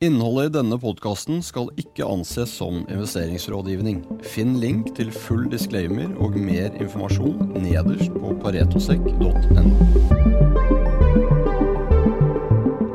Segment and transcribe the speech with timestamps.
[0.00, 3.98] Innholdet i denne podkasten skal ikke anses som investeringsrådgivning.
[4.24, 9.66] Finn link til full disclaimer og mer informasjon nederst på paretosekk.no.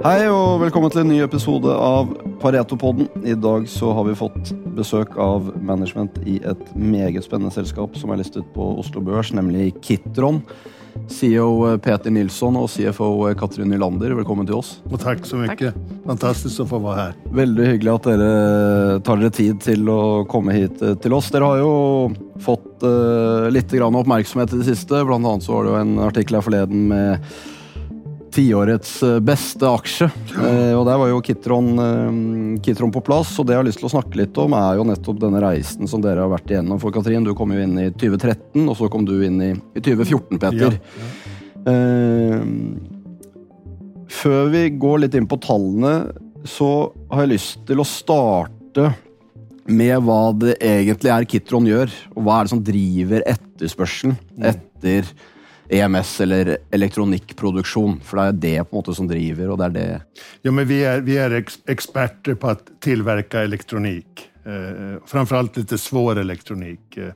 [0.01, 2.09] Hei og velkommen til en ny episode av
[2.41, 3.05] Paretopodden.
[3.21, 8.09] I dag så har vi fått besøk av management i et meget spennende selskap som
[8.09, 10.41] er listet på Oslo Børs, nemlig Kitron.
[11.09, 13.07] CEO Peter Nilsson og CFO
[13.39, 14.81] Katrin Nylander, velkommen til oss.
[14.89, 15.73] Och tack så mycket.
[16.05, 17.13] Fantastiskt att få vara här.
[17.31, 21.31] Veldig hyggelig at dere tar dere tid til å komme hit eh, til oss.
[21.33, 21.73] Dere har jo
[22.41, 25.03] fått uh, litt grann oppmerksomhet i det siste.
[25.05, 27.35] Blant annet så var det jo en artikkel her forleden med
[28.35, 30.09] tiårets eh, beste aksje.
[30.35, 32.17] Eh, og Der var jo Kitron, eh,
[32.65, 33.33] Kitron på plass.
[33.39, 35.87] og Det jeg har lyst til å snakke litt om, er jo nettopp denne reisen
[35.91, 36.81] som dere har vært igjennom.
[36.81, 39.83] For Katrin, du kom jo inn i 2013, og så kom du inn i, i
[39.85, 40.75] 2014, Peter.
[40.75, 41.13] Ja,
[41.65, 42.41] Eh,
[44.15, 46.13] før vi går litt inn på tallene,
[46.45, 48.91] så har jeg lyst til å starte
[49.65, 54.13] med hva det egentlig er Kitron gjør, og hva er det som driver etterspørselen
[54.45, 55.09] etter
[55.69, 60.01] EMS eller elektronikproduktion, för det är det på måte som driver, och det är det
[60.41, 64.29] Ja, men vi är, vi är ex, experter på att tillverka elektronik.
[64.45, 66.97] Eh, framförallt lite svår elektronik.
[66.97, 67.07] Eh,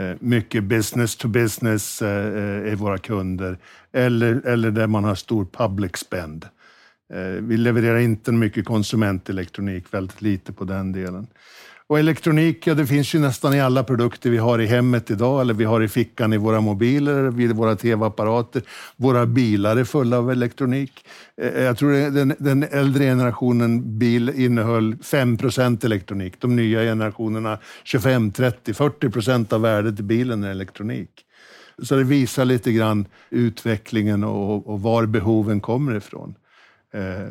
[0.00, 3.58] eh mycket business to business eh, eh är våra kunder.
[3.92, 6.46] Eller, eller där man har stor public spend.
[7.12, 11.26] Eh, vi levererar inte mycket konsumentelektronik, väldigt lite på den delen.
[11.88, 15.40] Och elektronik, ja, det finns ju nästan i alla produkter vi har i hemmet idag,
[15.40, 18.62] eller vi har i fickan i våra mobiler, vid våra tv-apparater.
[18.96, 20.92] Våra bilar är fulla av elektronik.
[21.42, 26.40] Eh, eh, jag tror den, den äldre generationen bil innehöll 5% elektronik.
[26.40, 31.10] De nya generationerna 25, 30, 40 procent av värdet i bilen är elektronik.
[31.82, 36.34] Så det visar lite grann utvecklingen och, och var behoven kommer ifrån.
[36.94, 37.28] Eh,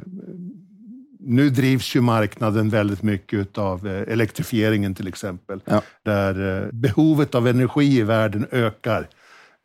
[1.27, 5.59] nu drivs ju marknaden väldigt mycket av eh, elektrifieringen till exempel.
[5.65, 5.81] Ja.
[6.03, 9.07] Där eh, behovet av energi i världen ökar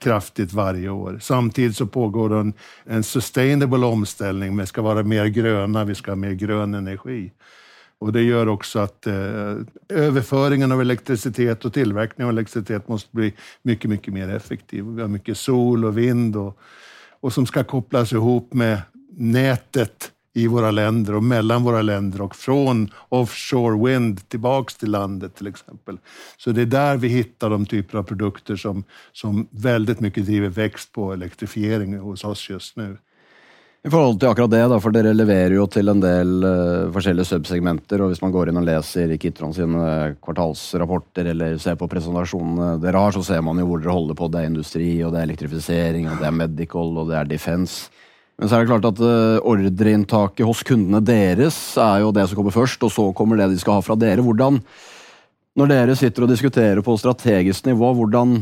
[0.02, 1.18] kraftigt varje år.
[1.20, 2.52] Samtidigt så pågår en,
[2.84, 4.56] en sustainable omställning.
[4.56, 7.32] Vi ska vara mer gröna, vi ska ha mer grön energi.
[7.98, 9.14] Och det gör också att eh,
[9.88, 14.84] överföringen av elektricitet och tillverkningen av elektricitet måste bli mycket, mycket mer effektiv.
[14.84, 16.58] Vi har mycket sol och vind och,
[17.20, 18.78] och som ska kopplas ihop med
[19.16, 25.34] nätet i våra länder och mellan våra länder och från offshore wind tillbaks till landet
[25.34, 25.98] till exempel.
[26.36, 30.48] Så det är där vi hittar de typer av produkter som, som väldigt mycket driver
[30.48, 32.96] växt på elektrifiering hos oss just nu.
[33.82, 37.30] I forhold til akkurat det, da, for dere leverer jo til en del uh, forskjellige
[37.30, 41.88] subsegmenter, og hvis man går inn og leser Kitron sine eh, kvartalsrapporter eller ser på
[41.88, 44.28] presentasjonene eh, dere har, så ser man jo hvor dere holder på.
[44.28, 47.88] Det er industri, og det er elektrifisering, og det er medical, og det er defense.
[48.40, 52.38] Men så er det klart at eh, ordreinntaket hos kundene deres er jo det som
[52.40, 54.24] kommer først, og så kommer det de skal ha fra dere.
[54.24, 54.62] Hvordan,
[55.60, 58.40] når dere sitter og diskuterer på strategisk nivå, hvordan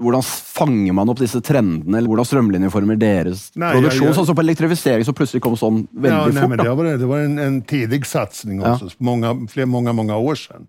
[0.00, 4.00] hvordan fanger man opp disse trendene, eller hvordan strømlinjeformer deres Nei, produksjon?
[4.00, 6.48] jeg- jeg- Sånn som på elektrifisering som plutselig kom sånn Ja, veldig nej, fort.
[6.48, 8.74] men det, var, det var en, en tidig satsning Ja.
[8.78, 10.68] också, många, fler, många, många år sedan.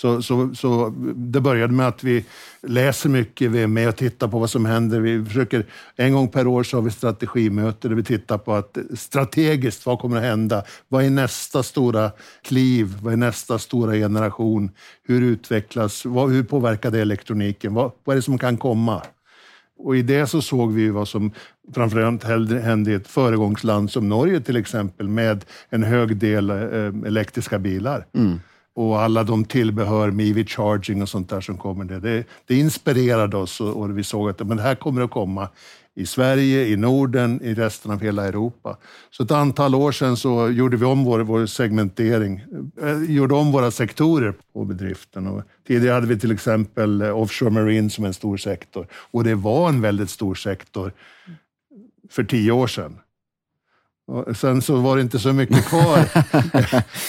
[0.00, 2.24] Så, så, så det började med att vi
[2.62, 5.00] läser mycket, vi är med och tittar på vad som händer.
[5.00, 5.66] Vi försöker,
[5.96, 9.98] en gång per år så har vi strategimöte där vi tittar på att strategiskt, vad
[9.98, 10.64] kommer att hända?
[10.88, 12.10] Vad är nästa stora
[12.42, 12.96] kliv?
[13.02, 14.70] Vad är nästa stora generation?
[15.06, 17.74] Hur utvecklas, vad, hur påverkar det elektroniken?
[17.74, 19.02] Vad, vad är det som kan komma?
[19.78, 21.32] Och i det så såg vi vad som
[21.74, 26.56] framförallt hände- hände i ett föregångsland som Norge till exempel med en hög del eh,
[27.06, 28.06] elektriska bilar.
[28.14, 28.40] Mm.
[28.74, 31.84] Och alla de tillbehör med EV charging och sånt där som kommer.
[31.84, 35.10] Det, det, det inspirerade oss och, och vi såg att men det här kommer att
[35.10, 35.48] komma
[35.94, 38.76] i Sverige, i Norden, i resten av hela Europa.
[39.10, 42.40] Så ett antal år sedan så gjorde vi om vår, vår segmentering,
[42.82, 45.26] äh, gjorde om våra sektorer på bedriften.
[45.26, 49.34] Och tidigare hade vi till exempel eh, offshore marine som en stor sektor och det
[49.34, 50.92] var en väldigt stor sektor
[52.10, 52.98] för tio år sedan.
[54.10, 55.98] Och sen så var det inte så mycket kvar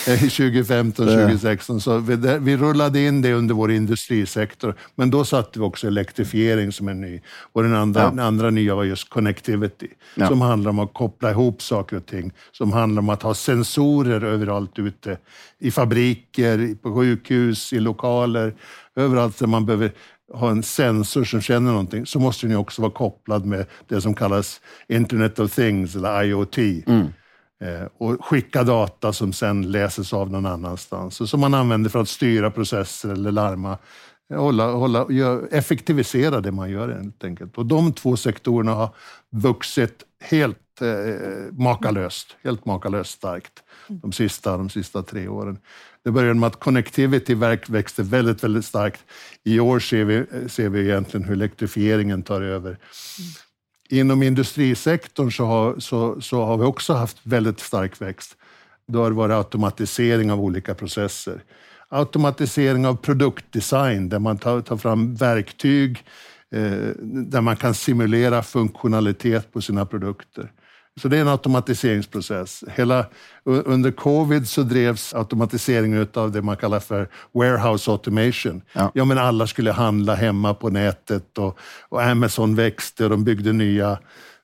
[0.07, 4.75] i 2015, 2016, så vi, där- vi rullade in det under vår industrisektor.
[4.95, 7.21] Men då satte vi också elektrifiering som en ny.
[7.53, 8.09] Och den andra, Ja.
[8.09, 10.27] den andra nya var just connectivity, Ja.
[10.27, 12.31] som handlar om att koppla ihop saker och ting.
[12.51, 15.18] Som handlar om att ha sensorer överallt ute.
[15.59, 18.54] I fabriker, på sjukhus, i lokaler,
[18.95, 19.92] överallt där man behöver
[20.33, 24.01] ha en sensor som känner någonting, så måste den ju också vara kopplad med det
[24.01, 26.57] som kallas Internet of Things, eller IoT.
[27.62, 31.22] Eh, och skicka data som sen läses av någon annanstans.
[31.22, 33.78] Och som man använder för att styra processer eller larma.
[34.36, 35.07] Hålla, hålla,
[35.51, 37.57] effektivisera det man gör helt enkelt.
[37.57, 38.89] Och de två sektorerna har
[39.30, 45.57] vuxit helt eh, makalöst, helt makalöst starkt de sista, de sista tre åren.
[46.03, 47.35] Det började med att connectivity
[47.68, 49.03] växte väldigt, väldigt starkt.
[49.44, 52.77] I år ser vi, ser vi egentligen hur elektrifieringen tar över.
[53.89, 58.38] Inom industrisektorn så har, så, så har vi också haft väldigt stark växt.
[58.88, 61.44] Då har det varit automatisering av olika processer.
[61.89, 66.03] Automatisering av produktdesign, där man tar, tar fram verktyg eh,
[67.01, 70.51] där man kan simulera funktionalitet på sina produkter.
[71.01, 72.63] Så det är en automatiseringsprocess.
[72.68, 73.06] Hela,
[73.44, 78.62] under covid så drevs automatiseringen av det man kallar för warehouse automation.
[78.74, 78.92] Ja.
[78.94, 81.59] ja men alla skulle handla hemma på nätet och,
[81.89, 84.00] och Amazon växte och de byggde nya,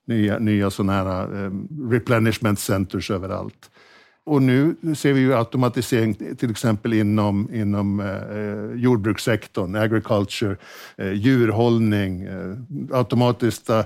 [0.07, 3.69] nya, nya såna här um, replenishment centers överallt.
[4.27, 10.57] Och nu ser vi ju automatisering till exempel inom, inom eh, jordbrukssektorn, agriculture,
[10.97, 12.55] eh, djurhållning, eh,
[12.91, 13.83] automatiskt, eh,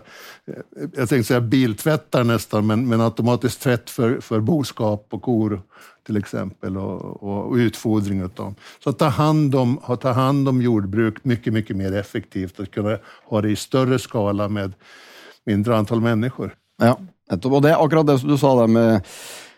[0.76, 5.62] jag tänkte säga biltvättar nästan, men, men automatisk tvätt för, för boskap och kor
[6.06, 8.56] till exempel och, och, och utfodring av dem.
[8.84, 12.98] Så att ta hand, om, ta hand om jordbruk mycket, mycket mer effektivt och kunna
[13.26, 14.74] ha det i större skala med
[15.46, 16.56] mindre antal människor.
[16.78, 17.00] Ja,
[17.44, 19.02] och det är akkurat det som du sa där med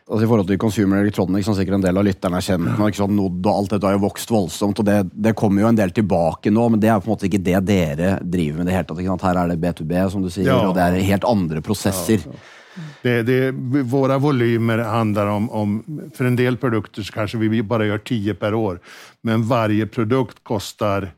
[0.04, 2.82] Altså I forhold til Consumer Electronics, som sikkert en del av lytterne er kjent med,
[2.90, 5.70] ikke sant, Nod og alt dette har jo vokst voldsomt, og det, det, kommer jo
[5.70, 8.68] en del tilbake nå, men det er på en måte ikke det dere driver med.
[8.68, 9.24] det hele tatt?
[9.24, 10.60] Her er det B2B, som du sier, ja.
[10.68, 12.28] og det er helt andre prosesser.
[12.28, 12.60] Ja, ja.
[13.04, 13.40] Det, det,
[13.84, 15.84] våra volymer handlar om, om,
[16.14, 18.80] för en del produkter så kanske vi bara gör 10 per år,
[19.22, 21.12] men varje produkt kostar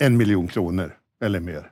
[0.00, 1.70] en miljon kronor eller mer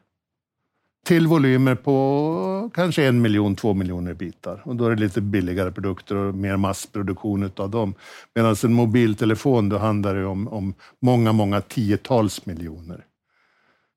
[1.05, 4.63] till volymer på kanske en miljon, två miljoner bitar.
[4.65, 7.95] Och då är det lite billigare produkter och mer massproduktion av dem.
[8.35, 13.05] Medan en mobiltelefon, då handlar det om, om många, många tiotals miljoner.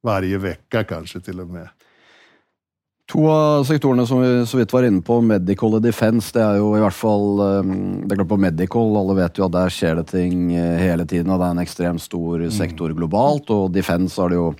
[0.03, 1.69] Varje vecka kanske till och med.
[3.11, 6.55] Två av sektorerna som vi så vidt var inne på, medical och defense, det är
[6.55, 9.69] ju i alla fall ehm, det är klart På medical, alla vet ju att där
[9.69, 13.49] sker det ting eh, hela tiden, och det är en extremt stor sektor globalt.
[13.49, 14.53] Och defense har det ju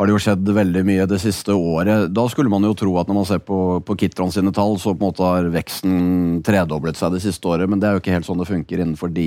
[0.00, 2.06] har det jo skjedd veldig mye det siste året.
[2.16, 4.94] Da skulle man jo tro at når man ser på, på Kitron sine tall, så
[4.94, 7.68] på en måte har veksten tredoblet seg det siste året.
[7.68, 9.26] Men det er jo ikke helt sånn det funker innenfor de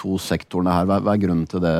[0.00, 0.88] to sektorene her.
[0.88, 1.74] Hva, hva är grunnen till det,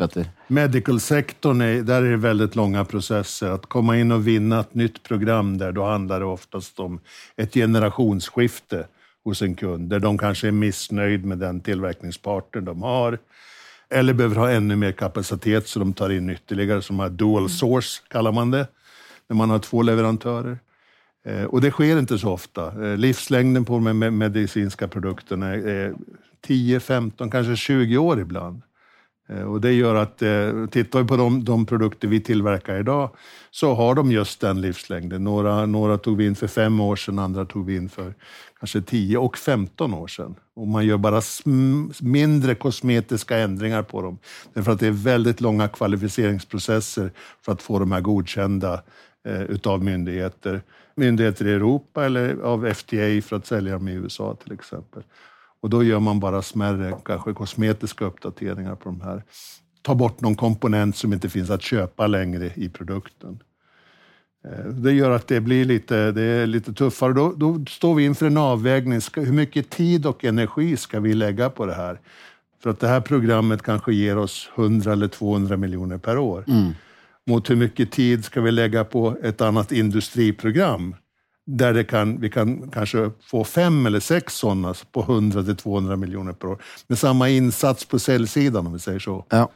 [0.00, 0.32] Petter?
[0.48, 3.52] Medical-sektorn, där är det väldigt långa processer.
[3.52, 7.00] Att komma in och vinna ett nytt program där, då handlar det oftast om
[7.36, 8.86] ett generationsskifte
[9.24, 13.18] hos en kund, där de kanske är missnöjd med den tillverkningspartner de har
[13.90, 18.02] eller behöver ha ännu mer kapacitet så de tar in ytterligare, som här dual source
[18.08, 18.66] kallar man det,
[19.28, 20.58] när man har två leverantörer.
[21.26, 22.86] Eh, och det sker inte så ofta.
[22.86, 25.94] Eh, livslängden på de medicinska produkterna är
[26.40, 28.62] 10, 15, kanske 20 år ibland.
[29.28, 30.18] Eh, och det gör att,
[30.70, 33.10] tittar vi på de, de, produkter vi tillverkar idag,
[33.50, 35.24] så har de just den livslängden.
[35.24, 38.14] Några, några tog vi in för fem år sedan, andra tog vi in för
[38.64, 40.34] kanske 10 och 15 år sedan.
[40.56, 41.20] Och man gör bara
[42.00, 44.18] mindre kosmetiska ändringar på dem.
[44.54, 47.10] Därför att det är väldigt långa kvalificeringsprocesser
[47.44, 48.82] för att få de här godkända
[49.28, 50.62] eh, utav myndigheter.
[50.96, 55.02] Myndigheter i Europa eller av FDA för att sälja dem i USA till exempel.
[55.60, 59.22] Och då gör man bara smärre, kanske kosmetiska uppdateringar på de här.
[59.82, 63.38] Ta bort någon komponent som inte finns att köpa längre i produkten.
[64.44, 67.12] Eh, det gör att det blir lite, det är lite tuffare.
[67.12, 69.00] Då, då står vi inför en avvägning.
[69.14, 72.00] Hur mycket tid och energi ska vi lägga på det här?
[72.62, 76.44] För att det här programmet kanske ger oss 100 eller 200 miljoner per år.
[76.48, 76.72] Mm.
[77.26, 80.94] Mot hur mycket tid ska vi lägga på ett annat industriprogram?
[81.46, 85.96] Där det kan, vi kan kanske få fem eller sex sådana på 100 till 200
[85.96, 86.62] miljoner per år.
[86.86, 89.24] Med samma insats på säljsidan om vi säger så.
[89.28, 89.50] Ja.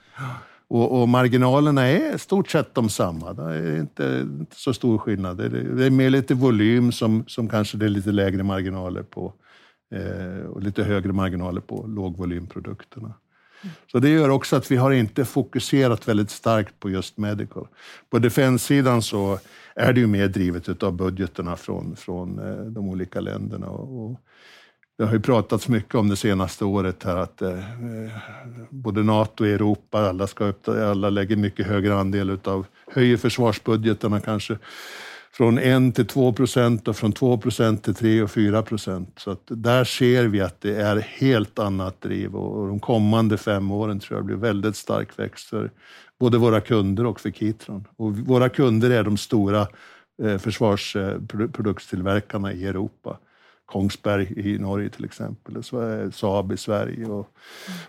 [0.71, 3.33] Och, och, marginalerna är stort sett de samma.
[3.33, 5.37] Det är inte, inte så stor skillnad.
[5.37, 9.03] Det är, det är mer lite volym som, som kanske det är lite lägre marginaler
[9.03, 9.33] på
[9.95, 13.15] eh, och lite högre marginaler på lågvolymprodukterna.
[13.93, 17.69] Så det gör också att vi har inte fokuserat väldigt starkt på just medical.
[18.11, 19.39] På defenssidan så
[19.75, 23.67] är det ju mer drivet av budgeterna från, från eh, de olika länderna.
[23.67, 24.21] Och, och
[24.99, 27.59] det har ju pratats mycket om det senaste året här att eh,
[28.71, 34.21] både NATO och Europa, alla, ska upp, alla lägger mycket högre andel utav, höjer försvarsbudgetarna
[34.21, 34.59] kanske
[35.33, 39.13] från 1 till 2 procent och från 2 procent till 3 och 4 procent.
[39.17, 43.37] Så att där ser vi att det är helt annat driv och, och de kommande
[43.37, 45.71] fem åren tror jag blir väldigt stark växt för
[46.21, 47.85] både våra kunder och för Kitron.
[47.97, 49.67] Och våra kunder är de stora
[50.23, 53.19] eh, försvarsproduktstillverkarna i Europa.
[53.69, 55.63] Kongsberg i Norge till exempel,
[56.13, 57.29] Saab i Sverige och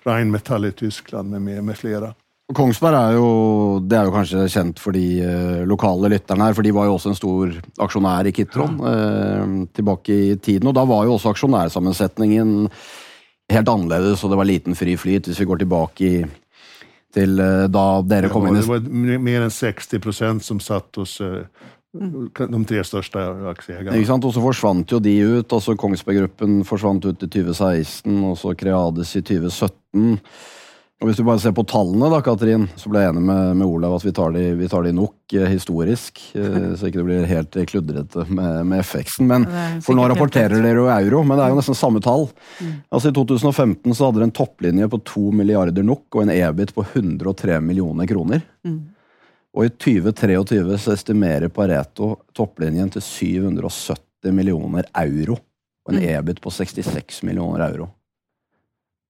[0.03, 2.13] Rheinmetall i Tyskland med, med, med flera.
[2.50, 3.25] Kongsberg er jo,
[3.86, 6.95] det er jo kanskje kjent for de eh, lokale lytterne her, for de var jo
[6.95, 7.51] også en stor
[7.86, 9.43] aksjonær i Kitron eh,
[9.77, 10.71] tilbake i tiden.
[10.71, 12.55] Og da var jo også aksjonærsammensetningen
[13.53, 15.29] helt annerledes, og det var liten fri flyt.
[15.29, 16.24] Hvis vi går tilbake i,
[17.13, 20.59] til eh, da dere kom Ja, inn i det var mer än 60 procent som
[20.59, 21.45] satt hos eh,
[21.93, 23.98] de tre största aktieägarna.
[23.98, 24.25] Ikke sant?
[24.27, 25.53] Og så forsvant jo de ut.
[25.53, 30.19] altså Kongsberg Gruppen forsvant ut i 2016, og så Creades i 2017.
[31.00, 33.65] Og Hvis du bare ser på tallene, da, Katrin, så ble jeg enig med, med
[33.65, 36.19] Olav at vi tar de, vi tar de nok eh, historisk.
[36.36, 39.29] Eh, så ikke det blir helt kludrete med, med FX-en.
[39.31, 39.48] Men,
[39.86, 42.27] for nå rapporterer dere jo euro, men det er jo nesten samme tall.
[42.91, 46.75] Altså I 2015 så hadde dere en topplinje på 2 milliarder NOK og en EBIT
[46.75, 48.43] på 103 millioner kroner.
[49.58, 55.39] Og i 2023 så estimerer Pareto topplinjen til 770 millioner euro.
[55.88, 57.89] Og en EBIT på 66 millioner euro.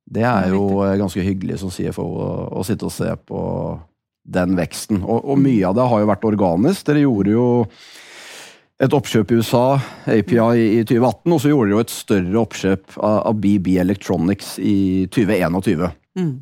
[0.10, 2.06] Det Det jo eh, ganske hyggelig som CFO
[2.56, 3.42] å sitte og se på
[4.30, 5.04] den veksten.
[5.04, 6.86] Og, og mye av det har jo vært organisk.
[6.88, 7.48] Dere gjorde jo
[8.80, 9.64] et oppkjøp i USA,
[10.08, 10.40] API,
[10.80, 14.78] i 2018, og så gjorde dere jo et større oppkjøp av, av BB Electronics i
[15.12, 15.90] 2021.
[16.20, 16.36] Mm.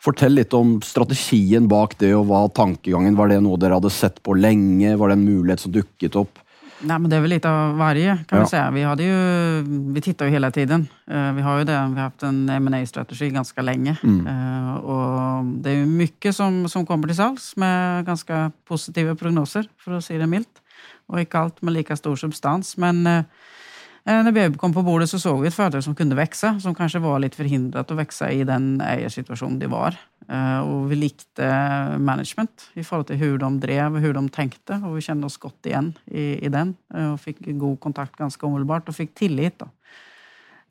[0.00, 4.22] Fortell litt om strategien bak det, og hva tankegangen Var det noe dere hadde sett
[4.22, 4.96] på länge?
[4.96, 6.38] Var det en mulighet som dukket opp?
[6.80, 8.44] Nej, men det är väl lite av varje kan Ja.
[8.44, 8.70] vi säga.
[8.70, 9.62] Vi, hade ju,
[9.92, 10.86] vi tittar ju hela tiden.
[11.10, 13.96] Eh, Vi har ju det, vi har haft en ma strategi ganska länge.
[14.04, 19.68] Eh, Och det är ju mycket som, som kommer till sals med ganska positiva prognoser,
[19.78, 20.48] för att säga det milt.
[21.06, 22.76] Och inte allt med lika stor substans.
[22.76, 23.24] Men eh, eh,
[24.12, 26.98] när vi kom på bordet så såg vi ett företag som kunde växa, som kanske
[26.98, 29.94] var lite förhindrat att växa i den ägarsituation det var.
[30.28, 31.44] Eh, Och vi likte
[31.98, 34.82] management i förhållande till hur de drev och hur de tänkte.
[34.86, 38.46] Och vi kände oss gott igen i, i den eh, och fick god kontakt ganska
[38.46, 39.58] omedelbart och fick tillit.
[39.58, 39.68] Då.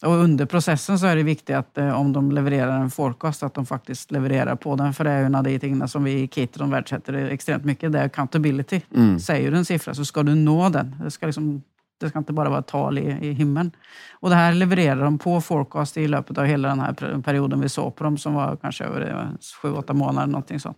[0.02, 3.54] Och under processen så är det viktigt att eh, om de levererar en forecast, att
[3.54, 4.94] de faktiskt levererar på den.
[4.94, 7.92] För det är ju en av de tingene som vi i Kitron värdesätter extremt mycket.
[7.92, 8.82] Det är accountability.
[9.20, 10.96] Säger du en siffra så ska du nå den.
[11.04, 11.62] Det ska, liksom,
[12.00, 13.72] det ska inte bara vara tal i, i himlen.
[14.20, 17.62] Och det här levererar de på forecast i löpet av hela den här per- perioden
[17.62, 20.78] vi såg på dem som var kanske över eh, sju, åtta månader, någonting sånt.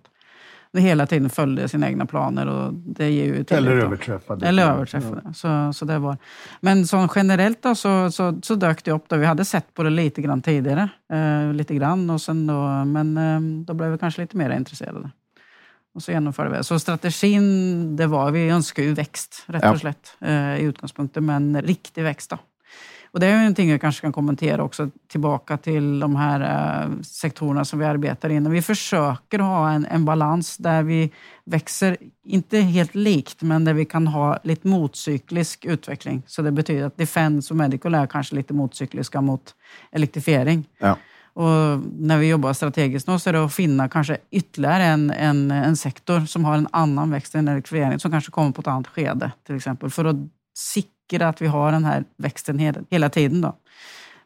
[0.72, 3.46] Det hela tiden följde sina egna planer och det ger ju.
[3.50, 4.48] Eller överträffade.
[4.48, 5.34] Eller överträffade.
[5.34, 6.18] Så, så det var.
[6.62, 9.04] Men som generellt då, så, så, så dök det upp.
[9.08, 9.16] Då.
[9.16, 10.90] Vi hade sett på det lite grann tidigare.
[11.14, 12.10] Eh, lite grann.
[12.10, 15.10] Och sen då, men eh, då blev vi kanske lite mer intresserade.
[15.96, 16.64] Och så genomförde vi det.
[16.64, 19.72] Så strategin, det var, vi önskar ju växt rätt Ja.
[19.72, 21.26] och slätt eh, i utgångspunkten.
[21.26, 22.38] Men riktig växt då.
[23.12, 26.40] Och det är ju någonting jag kanske kan kommentera också tillbaka till de här
[26.84, 28.52] eh, sektorerna som vi arbetar inom.
[28.52, 31.12] Vi försöker ha en, en balans där vi
[31.46, 36.24] växer, inte helt likt, men där vi kan ha lite motcyklisk utveckling.
[36.28, 39.56] Så det betyder att defense och medical är kanske lite motcykliska mot
[39.92, 40.68] elektrifiering.
[40.78, 40.98] Ja.
[41.40, 45.52] Och när vi jobbar strategiskt nu så är det att finna kanske ytterligare en, en,
[45.52, 48.88] en sektor som har en annan växt än elektrifiering, som kanske kommer på ett annat
[48.88, 50.16] skede till exempel, för att
[50.58, 53.42] sikra att vi har den här växten hela, hela tiden.
[53.42, 53.56] Då.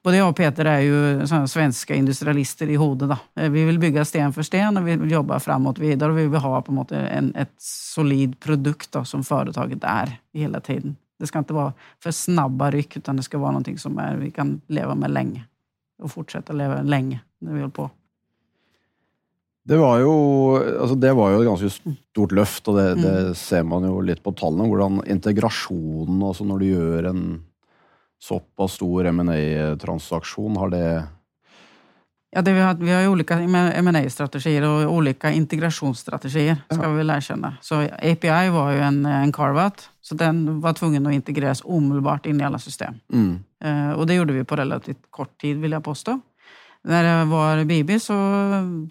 [0.03, 3.09] Både jag och Peter är ju såna svenska industrialister i hodet.
[3.09, 3.17] Då.
[3.49, 6.39] Vi vill bygga sten för sten och vi vill jobba framåt vidare och vi vill
[6.39, 10.95] ha på en, måte en ett solid produkt då, som företaget är hela tiden.
[11.19, 14.31] Det ska inte vara för snabba ryck utan det ska vara någonting som är, vi
[14.31, 15.43] kan leva med länge
[16.01, 17.89] och fortsätta leva länge när vi håller på.
[19.63, 20.13] Det var jo,
[20.57, 24.19] altså det var jo et ganske stort løft, og det, det ser man jo litt
[24.23, 24.67] på tallene.
[24.67, 27.21] Hvordan integrasjonen, altså når du gjør en
[28.23, 30.87] såpass stor M&A-transaksjon, har det
[32.35, 36.97] Ja, det vi, har, vi har ju olika ma strategier och olika integrationsstrategier, ska vi
[36.97, 37.57] väl erkänna.
[37.61, 42.41] Så API var ju en, en carve-out, så den var tvungen att integreras omedelbart in
[42.41, 42.93] i alla system.
[43.13, 43.43] mm.
[43.63, 46.19] Eh, och det gjorde vi på relativt kort tid, vill jag påstå.
[46.83, 48.13] När det var BB så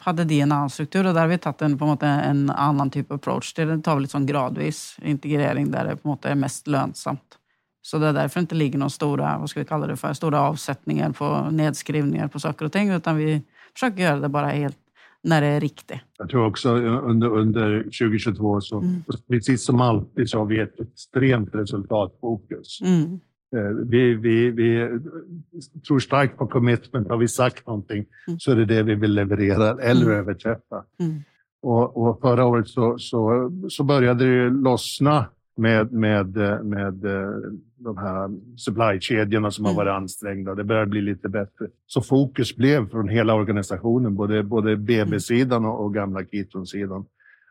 [0.03, 2.91] hade de en annan struktur och där har vi tagit en, på måte, en annan
[2.91, 3.55] typ av approach.
[3.55, 7.39] Det tar vi sån gradvis integrering där det på måte är mest lönsamt.
[7.83, 10.13] Så det är därför det inte ligger några stora, vad ska vi kalla det för,
[10.13, 13.43] stora avsättningar på nedskrivningar på saker och ting, utan vi
[13.75, 14.77] försöker göra det bara helt
[15.23, 15.99] när det är riktigt.
[16.19, 19.03] Jag tror också under, under 2022, så, Mm.
[19.29, 22.81] precis som alltid, så har vi ett extremt resultatfokus.
[22.81, 23.21] Mm.
[23.57, 24.89] Eh, Vi, vi, vi
[25.87, 27.09] tror starkt på commitment.
[27.09, 28.41] Har vi sagt någonting Mm.
[28.41, 30.19] så är det det vi vill leverera eller Mm.
[30.19, 30.85] överträffa.
[31.01, 31.23] Mm.
[31.63, 37.31] Och, och förra året så, så, så började det lossna med, med, med eh,
[37.77, 39.85] de här supply-kedjorna som har Mm.
[39.85, 40.55] varit ansträngda.
[40.55, 41.67] Det börjar bli lite bättre.
[41.87, 47.05] Så fokus blev från hela organisationen, både, både BB-sidan och, gamla Kitron-sidan,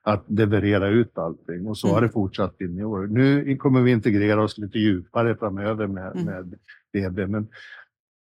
[0.03, 1.67] att leverera ut allting.
[1.67, 1.95] Och så Mm.
[1.95, 3.07] har det fortsatt in i år.
[3.07, 6.25] Nu kommer vi integrera oss lite djupare framöver med, Mm.
[6.25, 6.55] med
[6.93, 7.27] BB.
[7.27, 7.47] Men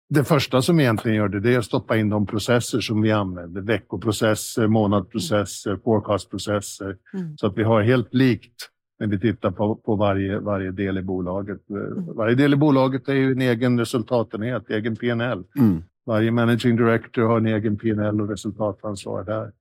[0.10, 3.12] det första som egentligen gör det, det är att stoppa in de processer som vi
[3.12, 3.62] använder.
[3.62, 6.98] Veckoprocesser, månadsprocesser, forecastprocesser.
[7.13, 7.38] Mm.
[7.38, 8.69] Så att vi har helt likt
[9.00, 11.70] när vi tittar på, på varje, varje del i bolaget.
[11.70, 12.16] Mm.
[12.16, 15.44] Varje del i bolaget är ju en egen resultatenhet, egen PNL.
[15.58, 15.84] Mm.
[16.06, 19.51] Varje managing director har en egen PNL och resultatansvar där.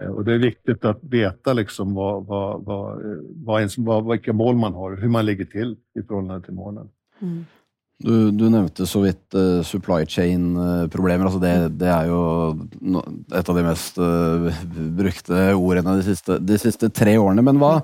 [0.00, 3.02] Eh, och det är viktigt att veta liksom vad, vad, vad,
[3.44, 6.88] vad, ens, vad, vilka mål man har, hur man ligger till i förhållande till målen.
[7.20, 7.44] Mm.
[8.02, 11.24] Du, du, nevnte så vidt uh, supply chain-problemer.
[11.24, 12.20] altså det, det, er jo
[12.80, 14.62] no, et av de mest uh,
[14.96, 17.44] brukte ordene de siste, de siste, tre årene.
[17.44, 17.82] Men hva,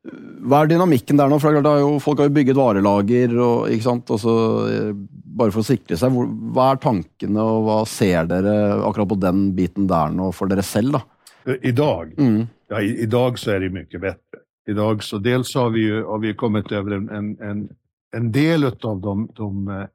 [0.00, 1.36] hva er dynamikken der nå?
[1.42, 3.34] For det er jo, Folk har jo bygget varelager.
[3.36, 4.10] og, ikke sant?
[4.10, 4.92] Og så, uh,
[5.40, 6.14] bare for å sikre seg.
[6.14, 10.48] Hvor, hva er tankene, og hva ser dere akkurat på den biten der nå for
[10.50, 10.96] dere selv?
[10.96, 11.56] da?
[11.62, 12.14] I dag?
[12.20, 12.48] Mm.
[12.70, 14.44] Ja, i, i, dag så är det mycket bättre.
[14.68, 17.68] I dag så dels har vi, ju, har vi kommit över en, en, en
[18.12, 19.86] en del av de, de eh,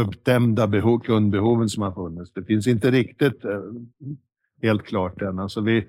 [0.00, 2.32] uppdämda behov, kundbehoven som har funnits.
[2.32, 3.60] Det finns inte riktigt eh,
[4.62, 5.38] helt klart än.
[5.38, 5.86] Alltså vi,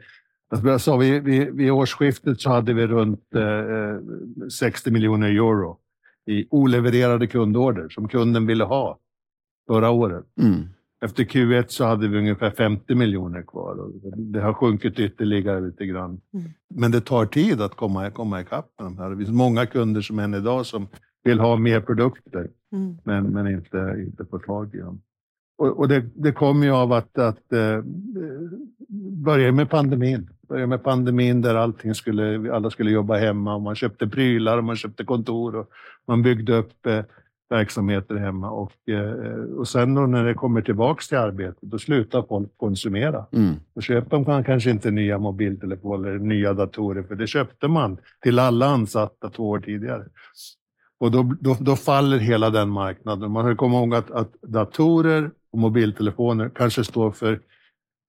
[0.52, 5.78] jag sa, vi, vi, vid årsskiftet så hade vi runt eh, 60 miljoner euro
[6.26, 9.00] i olevererade kundorder som kunden ville ha
[9.68, 10.26] förra året.
[10.40, 10.64] Mm.
[11.06, 13.76] Efter Q1 så hade vi ungefär 50 miljoner kvar.
[13.76, 16.22] Och det har sjunkit ytterligare lite grann.
[16.34, 16.50] Mm.
[16.76, 19.10] Men det tar tid att komma, komma ikapp med de här.
[19.10, 20.88] Det finns många kunder som än idag som
[21.24, 22.98] vill ha mer produkter, mm.
[23.04, 25.02] men, men inte, inte får tag i dem.
[25.62, 27.80] Och, och det, det kommer ju av att, att eh,
[29.26, 30.30] börja med pandemin.
[30.50, 34.64] Börja med pandemin där allting skulle, alla skulle jobba hemma och man köpte prylar och
[34.64, 35.70] man köpte kontor och
[36.08, 37.02] man byggde upp eh,
[37.50, 38.50] verksamheter hemma.
[38.50, 43.26] Och, eh, och sen då när det kommer tillbaks till arbetet, då slutar folk konsumera.
[43.32, 43.56] Mm.
[43.76, 48.40] Då köper man kanske inte nya mobiltelefoner eller nya datorer, för det köpte man till
[48.40, 50.06] alla ansatta två år tidigare.
[51.00, 53.32] Och då, då, då, faller hela den marknaden.
[53.32, 57.42] Man ska komma ihåg att, att datorer och mobiltelefoner kanske står för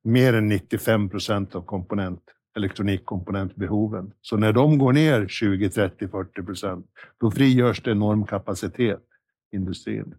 [0.04, 2.22] mer än 95 procent av komponent,
[2.56, 4.12] elektronikkomponentbehoven.
[4.20, 6.86] Så när de går ner 20, 30, 40 procent,
[7.20, 9.02] då frigörs det enorm kapacitet
[9.52, 10.14] i industrin.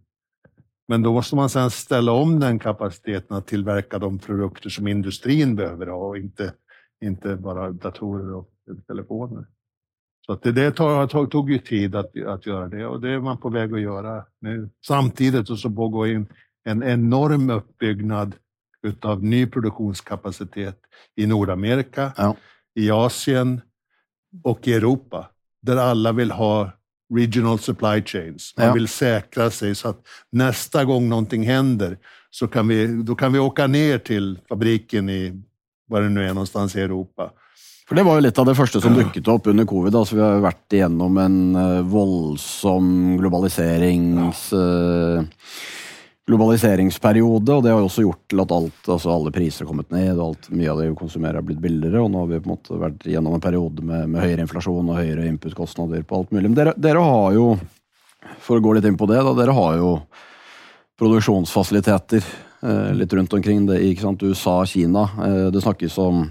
[0.87, 5.55] Men då måste man sedan ställa om den kapaciteten att tillverka de produkter som industrin
[5.55, 6.53] behöver ha och inte,
[7.01, 8.49] inte bara datorer och
[8.87, 9.45] telefoner.
[10.25, 13.19] Så att det, det tog, tog ju tid att, att göra det och det är
[13.19, 14.69] man på väg att göra nu.
[14.85, 16.07] Samtidigt så pågår
[16.65, 18.35] en enorm uppbyggnad
[18.83, 20.77] utav ny produktionskapacitet
[21.15, 22.35] i Nordamerika, ja.
[22.75, 23.61] i Asien
[24.43, 25.29] och i Europa,
[25.61, 26.71] där alla vill ha
[27.13, 28.53] regional supply chains.
[28.57, 28.73] Man ja.
[28.73, 31.97] vill säkra sig så att nästa gång någonting händer
[32.29, 35.41] så kan vi, då kan vi åka ner till fabriken i,
[35.87, 37.31] var det nu är någonstans i Europa
[37.89, 39.95] For Det var jo litt av det første som dukket opp under covid.
[39.95, 44.47] altså Vi har vært igjennom en uh, voldsom globaliserings...
[44.53, 45.23] Uh,
[46.27, 49.89] globaliseringsperiode, og det har jo også gjort til at alt, altså alle priser har kommet
[49.91, 52.39] ned, og alt, mye av det vi konsumerer har blitt billigere, og nå har vi
[52.39, 56.21] på en måte vært gjennom en periode med, med høyere inflasjon og høyere inputkostnader på
[56.21, 56.47] alt mulig.
[56.47, 57.49] Men dere, dere, har jo,
[58.45, 59.91] for å gå litt inn på det, da, dere har jo
[61.01, 64.23] produksjonsfasiliteter eh, litt rundt omkring det, ikke sant?
[64.23, 65.09] USA, Kina.
[65.27, 66.23] Eh, det snakkes om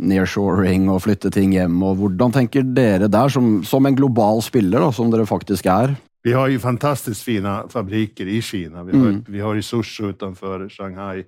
[0.00, 1.76] nearshoring og flytte ting hjem.
[1.84, 5.92] og Hvordan tenker dere der, som, som en global spiller, da, som dere faktisk er?
[6.26, 8.84] Vi har ju fantastiskt fina fabriker i Kina.
[8.84, 9.24] Vi har, mm.
[9.28, 11.24] vi har i Suzhou utanför Shanghai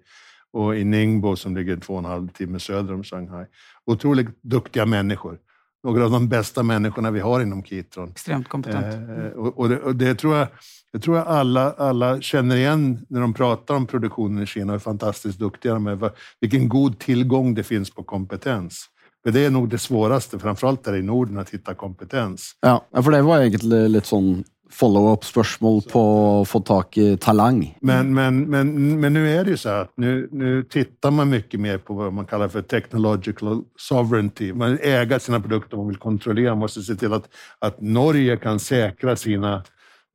[0.53, 3.47] och i Ningbo som ligger två och en halv timme söder om Shanghai.
[3.87, 5.39] Otroligt duktiga människor.
[5.85, 8.11] Några av de bästa människorna vi har inom Kitron.
[8.11, 8.95] Extremt kompetent.
[9.11, 10.49] Eh, och, och, det, och det tror jag
[10.93, 14.79] det tror jag alla, alla känner igen när de pratar om produktionen i Kina är
[14.79, 18.89] fantastiskt duktiga med vilken god tillgång det finns på kompetens.
[19.25, 22.53] För det är nog det svåraste, framförallt där i Norden, att hitta kompetens.
[22.61, 27.77] Ja, för det var egentligen lite sån follow-up-spørsmål på att få tag i talang.
[27.81, 31.61] Men, men, men, men nu är det ju så att nu, nu tittar man mycket
[31.61, 34.53] mer på vad man kallar för technological sovereignty.
[34.53, 37.29] Man äger sina produkter, man vill kontrollera, man måste se till att,
[37.59, 39.63] att Norge kan säkra sina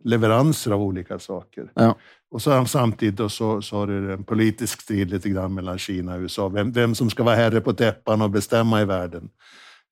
[0.03, 1.71] leveranser av olika saker.
[1.73, 1.95] Ja.
[2.31, 6.21] Och så, samtidigt så, så har det en politisk strid lite grann mellan Kina och
[6.21, 6.49] USA.
[6.49, 9.29] Vem, vem som ska vara herre på täppan och bestämma i världen.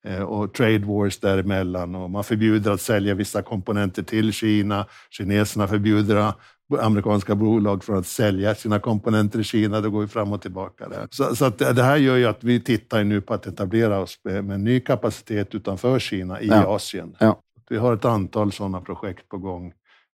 [0.04, 1.94] Eh, och trade wars däremellan.
[1.94, 4.86] Och man förbjuder att sälja vissa komponenter till Kina.
[5.10, 6.32] Kineserna förbjuder
[6.80, 9.80] amerikanska bolag från att sälja sina komponenter i Kina.
[9.80, 10.88] Det går ju fram och tillbaka.
[10.88, 11.06] Där.
[11.10, 14.44] Så, så det här gör ju att vi tittar nu på att etablera oss med,
[14.44, 16.66] med ny kapacitet utanför Kina i ja.
[16.66, 17.16] Asien.
[17.18, 17.40] Ja.
[17.70, 19.72] Vi har ett antal sådana projekt på gång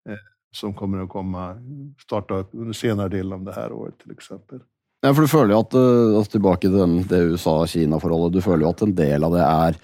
[0.08, 0.16] Eh,
[0.50, 1.56] som kommer att komma,
[2.02, 4.60] starta upp under senare delen av det här året till exempel.
[5.04, 8.66] Ja, for du føler jo at, eh, altså tilbake til den, det USA-Kina-forholdet, du føler
[8.66, 9.80] jo at en del av det er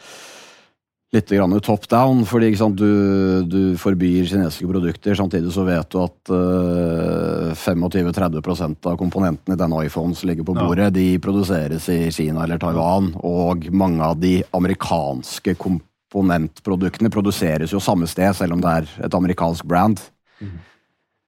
[1.13, 5.17] litt grann top down, fordi sant, du, du, forbyr kinesiske produkter.
[5.19, 10.57] Samtidig så vet du at uh, 25-30% av komponentene i denne iPhonen som ligger på
[10.57, 10.95] bordet, ja.
[10.97, 13.13] de produseres i Kina eller Taiwan.
[13.29, 19.21] Og mange av de amerikanske komponentproduktene produseres jo samme sted, selv om det er et
[19.21, 20.01] amerikansk brand.
[20.41, 20.57] Mm.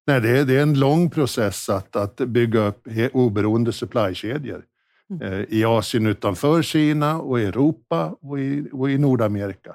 [0.06, 4.62] Nej, det, är, det är en lång process att, att bygga upp oberoende supplykedjor.
[5.10, 5.32] Mm.
[5.32, 9.74] Eh, I Asien utanför Kina och i Europa och i, och i Nordamerika.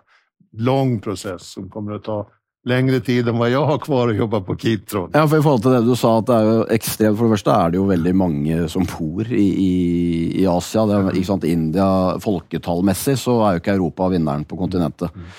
[0.52, 2.28] Lång process som kommer att ta
[2.66, 5.12] längre tid än vad jag har kvar att jobba på Kitron.
[5.14, 7.56] Ja, for I forhold til det du sa, at det jo ekstremt For det første
[7.56, 9.74] er det jo veldig mange som bor i, i,
[10.42, 15.16] i er, ikke sant, India, Folketallmessig så er jo ikke Europa vinneren på kontinentet.
[15.16, 15.30] Mm.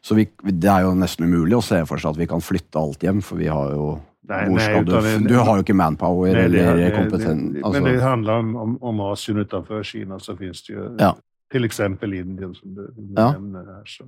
[0.00, 2.78] Så vi, det er jo nesten umulig å se for seg at vi kan flytte
[2.78, 6.32] alt hjem, for vi har jo Nej, nej, du, det, du har ju inte manpower
[6.32, 7.56] nej, eller det, kompetens.
[7.64, 7.82] Alltså.
[7.82, 11.16] Men det handlar om, om, Asien utanför Kina så finns det ju ja.
[11.52, 13.32] till exempel Indien som du, ja.
[13.32, 13.82] nämner här.
[13.84, 14.04] Så.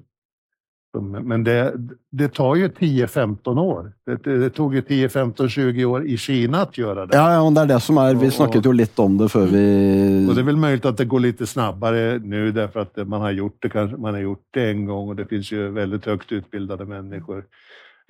[1.22, 1.74] Men det,
[2.10, 3.92] det tar ju 10-15 år.
[4.06, 7.16] Det, det, tog ju 10, 15, 20 år i Kina att göra det.
[7.16, 8.14] Ja, ja det är det som är.
[8.14, 10.26] Vi snackade ju lite om det för vi...
[10.30, 13.30] Och det är väl möjligt att det går lite snabbare nu därför att man har
[13.30, 16.32] gjort det, kanske, man har gjort det en gång och det finns ju väldigt högt
[16.32, 17.44] utbildade människor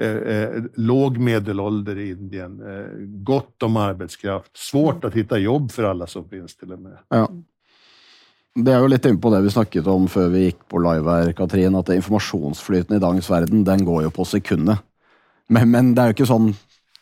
[0.01, 5.85] Eh, eh, låg medelålder i Indien, eh, gott om arbetskraft, svårt att hitta jobb för
[5.85, 6.99] alla som finns till och med.
[7.09, 7.29] Ja.
[8.55, 11.11] Det är ju lite in på det vi snakket om før vi gick på live
[11.11, 14.79] här, Katrin, att informasjonsflyten i dagens värld, den går ju på sekunder.
[15.47, 16.55] Men, men det är ju inte sånn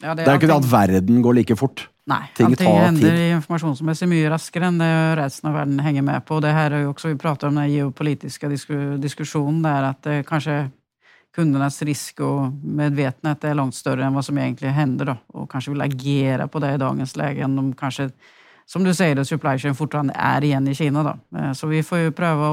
[0.02, 1.88] ja, Det är, det är inte att världen går lika fort.
[2.04, 3.32] Nej, Ting allting händer tid.
[3.32, 6.40] informationsmässigt mycket raskare än det resten av världen hänger med på.
[6.40, 8.48] Det här är ju också, vi pratar om den geopolitiska
[8.98, 10.70] diskussionen där, att det kanske
[11.34, 15.70] kundernas risk och medvetenhet är långt större än vad som egentligen händer då, och kanske
[15.70, 18.10] vill agera på det i dagens läge än de kanske
[18.70, 21.02] som du säger, supply chain fortfarande är igen i Kina.
[21.02, 21.38] Då.
[21.38, 22.48] Eh, så vi får ju pröva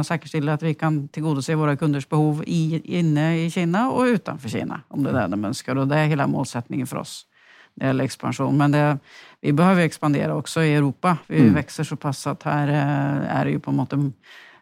[0.00, 4.48] att säkerställa att vi kan tillgodose våra kunders behov i, inne i Kina och utanför
[4.48, 5.76] Kina, om det är det de önskar.
[5.76, 7.26] Och det är hela målsättningen för oss
[7.74, 8.56] när det gäller expansion.
[8.56, 8.98] Men det,
[9.40, 11.16] vi behöver expandera också i Europa.
[11.26, 11.54] Vi mm.
[11.54, 13.92] växer så pass att här eh, är det ju på något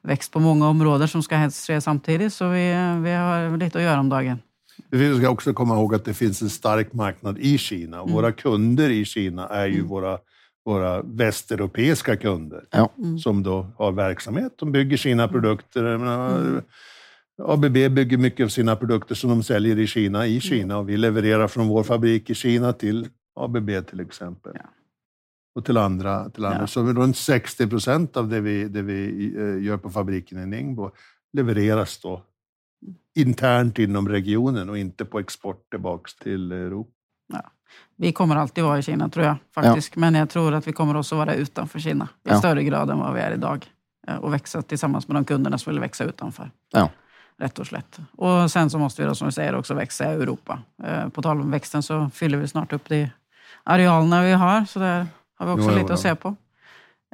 [0.06, 2.68] växt på många områden som ska ske samtidigt, så vi,
[3.02, 4.38] vi har lite att göra om dagen.
[4.90, 8.00] Vi ska också komma ihåg att det finns en stark marknad i Kina.
[8.00, 8.12] Mm.
[8.12, 9.86] Våra kunder i Kina är ju mm.
[9.86, 10.18] våra,
[10.64, 12.92] våra västeuropeiska kunder ja.
[12.98, 13.18] mm.
[13.18, 14.52] som då har verksamhet.
[14.56, 15.32] De bygger sina mm.
[15.32, 15.84] produkter.
[15.84, 16.62] Mm.
[17.42, 20.40] ABB bygger mycket av sina produkter som de säljer i Kina, i mm.
[20.40, 23.08] Kina och vi levererar från vår fabrik i Kina till
[23.40, 24.52] ABB till exempel.
[24.54, 24.70] Ja
[25.56, 26.30] och till andra.
[26.30, 26.60] Till andra.
[26.60, 26.66] Ja.
[26.66, 30.90] Så runt 60 procent av det vi, det vi eh, gör på fabriken i Ningbo
[31.32, 32.22] levereras då
[33.14, 36.90] internt inom regionen och inte på export tillbaks till Europa.
[37.32, 37.42] Ja.
[37.96, 39.92] Vi kommer alltid vara i Kina tror jag faktiskt.
[39.96, 40.00] Ja.
[40.00, 42.38] Men jag tror att vi kommer också vara utanför Kina i ja.
[42.38, 43.66] större grad än vad vi är idag.
[44.08, 46.50] Eh, och växa tillsammans med de kunderna som vill växa utanför.
[46.72, 46.90] Ja.
[47.38, 47.98] Rätt och slätt.
[48.16, 50.58] Och sen så måste vi då som du säger också växa i Europa.
[50.84, 53.10] Eh, på tal om växten så fyller vi snart upp de
[53.64, 54.64] arealerna vi har.
[54.64, 56.36] Så där har vi också jo, lite jo, att se på.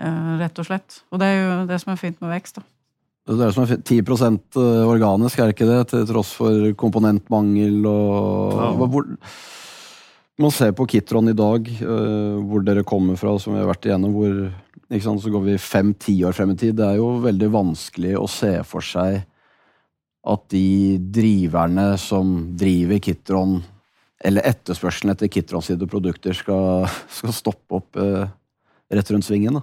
[0.05, 1.05] Uh, rätt och slätt.
[1.09, 2.55] Och det är ju det som är fint med växt.
[2.55, 2.63] Då.
[3.37, 5.85] Det är som är 10 procent eh, organisk, är det inte det?
[5.85, 8.53] Till trots för komponentmangel och...
[8.53, 8.73] Ja.
[8.73, 9.07] Hvor,
[10.39, 14.13] man ser på Kitron idag, uh, var dere kommer från, som vi har varit igenom,
[14.13, 14.53] hvor,
[15.03, 16.75] sant, så går vi fem-ti år fram i tid.
[16.75, 19.27] Det är ju väldigt vanskligt att se för sig
[20.27, 23.63] att de drivarna som driver Kitron
[24.25, 28.29] eller etterspørselen etter Kitron sine produkter skal, skal stoppe opp eh,
[28.93, 29.61] rett rundt svingen?
[29.61, 29.63] da?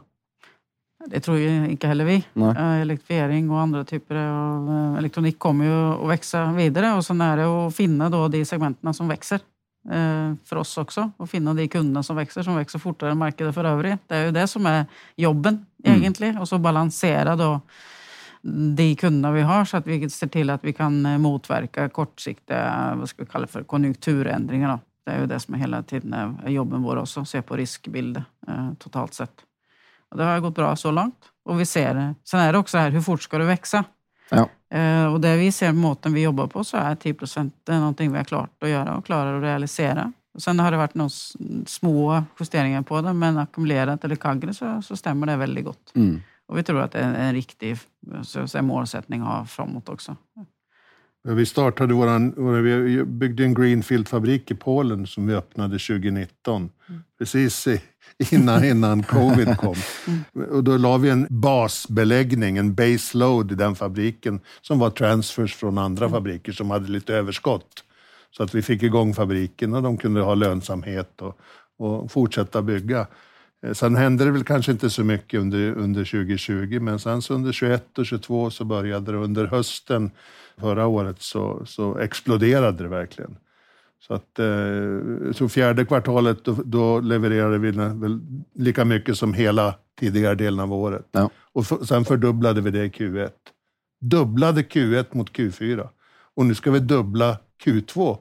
[1.06, 2.24] Det tror ju inte heller vi.
[2.34, 2.56] Nej.
[2.58, 7.22] Eh, elektrifiering och andra typer av eh, elektronik kommer ju att växa vidare och sen
[7.22, 9.40] är det att finna då de segmenten som växer
[9.92, 13.54] eh, för oss också och finna de kunderna som växer, som växer fortare än marknaden
[13.54, 14.00] för övrigt.
[14.08, 16.00] Det är ju det som är jobben mm.
[16.00, 17.62] egentligen och så balansera då
[18.76, 22.94] de kunderna vi har så att vi ser till att vi kan eh, motverka kortsiktiga
[22.96, 24.80] vad ska vi kalla för, konjunkturändringar.
[25.06, 28.74] Det är ju det som är hela tiden jobben vår också, se på riskbilder eh,
[28.80, 29.34] totalt sett.
[30.10, 31.26] Och det har gått bra så långt.
[31.44, 33.84] Och vi ser, sen är det också här, hur fort ska det växa?
[34.30, 34.50] Ja.
[34.78, 38.18] Eh, och det vi ser måten vi jobbar på så är 10 procent någonting vi
[38.18, 40.14] har klart att göra och klarar att realisera.
[40.34, 41.10] Och sen har det varit några
[41.66, 45.92] små justeringar på det, men ackumulerat eller kagre så, så stämmer det väldigt gott.
[45.96, 46.22] Mm.
[46.50, 47.78] Och vi tror att det är en riktig
[48.24, 50.16] så säga, målsättning att ha framåt också.
[51.24, 52.34] Vi startade våran,
[52.64, 56.70] vi byggde en Greenfield-fabrik i Polen som vi öppnade 2019.
[56.90, 57.02] Mm.
[57.20, 57.68] Precis
[58.32, 59.76] innan, innan covid kom.
[60.08, 60.50] Mm.
[60.50, 65.56] Och då la vi en basbeläggning, en base load i den fabriken som var transfers
[65.56, 66.14] från andra mm.
[66.14, 67.84] fabriker som hade lite överskott.
[68.32, 71.40] Så att vi fick igång fabriken och de kunde ha lönsamhet och,
[71.78, 73.08] och fortsätta bygga.
[73.66, 77.52] Eh, sen hände det väl kanske inte så mycket under, under 2020, men sen under
[77.52, 79.18] 21 och 22 så började det.
[79.18, 80.12] Under hösten
[80.58, 83.38] förra året så, så exploderade det verkligen.
[84.00, 88.20] Så att eh, så fjärde kvartalet, då, då levererade vi väl
[88.56, 91.08] lika mycket som hela tidigare delen av året.
[91.12, 91.30] Ja.
[91.54, 93.32] Och sen fördubblade vi det i Q1.
[94.02, 95.90] Dubblade Q1 mot Q4.
[96.36, 98.18] Och nu ska vi dubbla Q2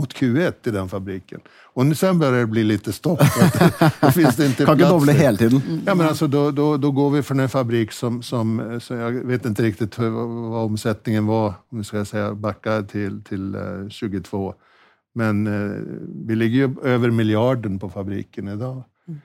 [0.00, 1.40] mot Q1 i den fabriken.
[1.72, 3.20] Och nu sen börjar det bli lite stopp.
[4.00, 5.06] då finns det inte kan plats.
[5.06, 5.82] Kan hela tiden.
[5.86, 9.10] Ja, men alltså, då, då, då går vi från en fabrik som, som så jag
[9.12, 13.56] vet inte riktigt vad omsättningen var, om vi ska säga backa till, till
[13.90, 14.48] 22.
[14.48, 14.54] Eh,
[15.14, 15.76] men eh,
[16.26, 18.82] vi ligger ju över miljarden på fabriken idag.
[19.08, 19.20] Mm.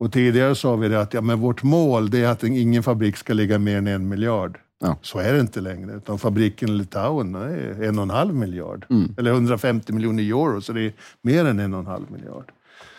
[0.00, 3.16] Och tidigare sa vi det att ja, men vårt mål det är att ingen fabrik
[3.16, 4.58] ska ligga mer än en miljard.
[4.80, 4.96] Ja.
[5.02, 5.92] Så är det inte längre.
[5.92, 8.86] Utan fabriken i Litauen är en och en halv miljard.
[8.90, 9.14] Mm.
[9.18, 12.52] Eller 150 miljoner euro, så det är mer än en och en halv miljard.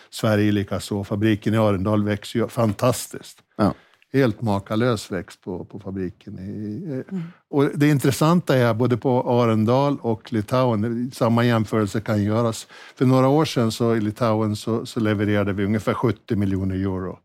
[0.10, 1.04] Sverige likaså.
[1.04, 3.40] Fabriken i Arendal växer ju fantastiskt.
[3.56, 3.74] Ja.
[4.14, 6.38] Helt makalös växt på, på fabriken.
[6.38, 7.24] Mm.
[7.50, 12.68] Och det intressanta är både på Arendal och Litauen, samma jämförelse kan göras.
[12.96, 17.20] För några år sedan så i Litauen så, så levererade vi ungefär 70 miljoner euro.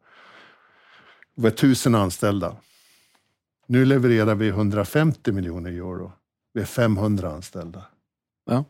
[1.34, 2.56] Vi var tusen anställda.
[3.66, 6.12] Nu levererar vi 150 miljoner euro.
[6.54, 7.82] Vi är 500 anställda.
[8.50, 8.64] Ja.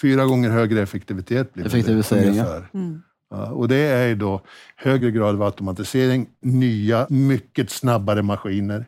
[0.00, 2.64] Fyra gånger högre effektivitet blir Effektivisering, det.
[2.74, 3.02] Mm.
[3.30, 4.40] Ja, och det är då
[4.76, 8.86] högre grad av automatisering, nya, mycket snabbare maskiner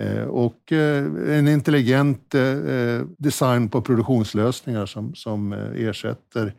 [0.00, 1.04] eh, och eh,
[1.38, 6.54] en intelligent eh, design på produktionslösningar som, som ersätter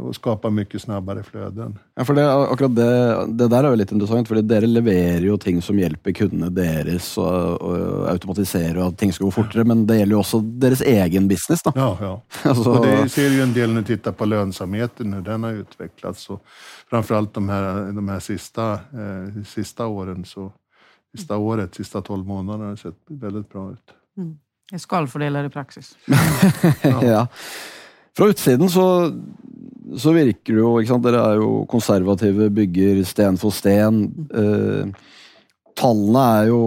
[0.00, 1.78] och skapar mycket snabbare flöden.
[1.94, 5.36] Ja, för det, akkurat det, det där är ju lite intressant, för dere levererar ju
[5.38, 9.86] ting som hjälper kunderna deras och, och automatisera och att ting ska gå fortare, men
[9.86, 11.62] det gäller ju också deras egen business.
[11.62, 11.72] Då.
[11.74, 12.22] Ja, ja.
[12.50, 12.70] alltså...
[12.70, 16.30] och det ser ju en del när du tittar på lönsamheten, hur den har utvecklats.
[16.30, 16.44] Och
[16.90, 20.52] framförallt de här, de här sista, eh, sista åren, så,
[21.16, 23.90] sista året, sista tolv månaderna har sett väldigt bra ut.
[24.16, 24.38] Mm.
[24.78, 25.96] Skalfördelar i praxis.
[26.82, 27.04] ja.
[27.04, 27.28] ja.
[28.14, 28.86] Fra utsiden så
[30.00, 31.04] så virker det jo ikke sant?
[31.06, 34.06] Dere er jo konservative, bygger sten for sten.
[34.34, 35.12] Eh,
[35.78, 36.62] tallene er jo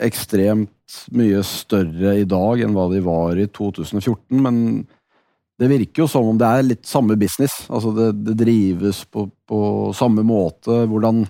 [0.00, 4.56] ekstremt mye større i dag enn hva de var i 2014, men
[5.60, 7.62] det virker jo som om det er litt samme business.
[7.68, 9.60] Altså det, det drives på, på,
[9.96, 10.86] samme måte.
[10.88, 11.26] Hvordan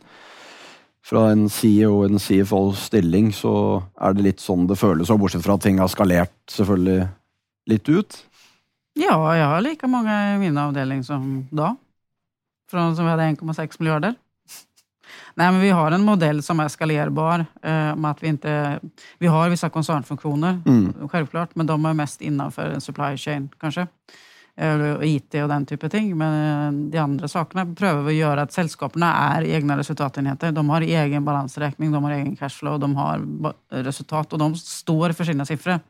[1.11, 3.53] fra en CEO og en CFO-stilling så
[3.99, 7.09] er det litt sånn det føles, og bortsett fra at ting har skalert selvfølgelig
[7.73, 8.21] litt ut.
[9.03, 11.77] Ja, jag har lika många i min avdelning som då.
[12.71, 14.15] Från som vi hade 1,6 miljarder.
[15.35, 17.47] Nej, men vi har en modell som är skalerbar.
[17.63, 18.81] Eh, att vi, inte,
[19.19, 21.09] vi har vissa koncernfunktioner, mm.
[21.09, 23.87] självklart, men de är mest innanför en supply chain kanske.
[24.57, 26.19] Eller IT och den typen av ting.
[26.19, 30.53] Men eh, de andra sakerna prövar vi göra att sällskaperna är egna resultatenheter.
[30.53, 33.23] De har egen balansräkning, de har egen cashflow, de har
[33.71, 35.81] resultat och de står för sina siffror.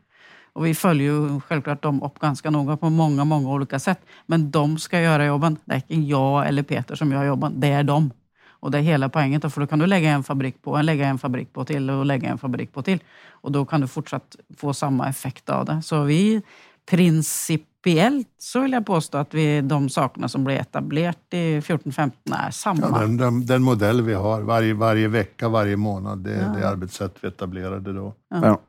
[0.52, 4.00] Och vi följer ju självklart dem upp ganska noga på många, många olika sätt.
[4.26, 5.56] Men de ska göra jobben.
[5.64, 8.10] Det är inte jag eller Peter som gör jobben, det är de.
[8.48, 9.50] Och det är hela poängen.
[9.50, 12.28] För då kan du lägga en fabrik på, lägga en fabrik på till och lägga
[12.28, 13.02] en fabrik på till.
[13.30, 15.82] Och då kan du fortsatt få samma effekt av det.
[15.82, 16.42] Så vi
[16.90, 22.50] principiellt så vill jag påstå att vi, de sakerna som blir etablerat i 14-15 är
[22.50, 22.80] samma.
[22.80, 26.60] Ja, den, den, den, modell vi har varje, varje vecka, varje månad, det är ja.
[26.60, 28.14] det arbetssätt vi etablerade då.
[28.30, 28.60] Ja.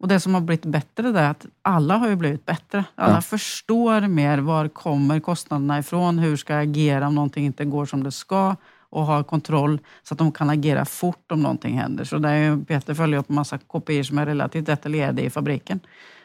[0.00, 2.84] Och det som har blivit bättre är att alla har ju blivit bättre.
[2.94, 3.20] Alla ja.
[3.20, 8.02] förstår mer var kommer kostnaderna ifrån, hur ska jag agera om någonting inte går som
[8.02, 8.56] det ska
[8.90, 12.04] och har kontroll så att de kan agera fort om någonting händer.
[12.04, 15.80] Så där är Peter följer upp en massa kopior som är relativt detaljerade i fabriken.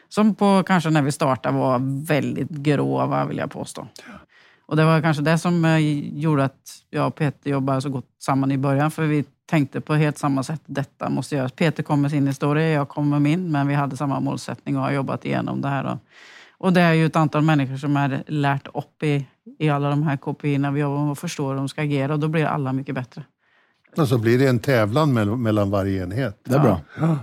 [0.08, 3.88] Som på kanske när vi startade var väldigt grova vill jag påstå.
[4.66, 5.78] Och det var kanske det som eh,
[6.18, 8.90] gjorde att jag och Peter jobbade så gott samman i början.
[8.90, 10.60] För vi tänkte på helt samma sätt.
[10.66, 11.52] Detta måste göras.
[11.52, 13.52] Peter kom med sin historia, jag kom med min.
[13.52, 15.98] Men vi hade samma målsättning och har jobbat igenom det här.
[16.58, 19.26] Och det är ju ett antal människor som är lärt upp i,
[19.58, 22.12] i alla de här KPI vi jobbar med och förstår hur de ska agera.
[22.12, 23.22] Och då blir alla mycket bättre.
[23.96, 26.40] Och så blir det en tävlan mellan varje enhet.
[26.44, 26.80] Det är bra.
[27.00, 27.18] Ja.